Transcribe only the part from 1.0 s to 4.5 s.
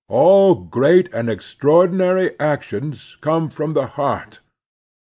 and extraordinary actions come from the heart.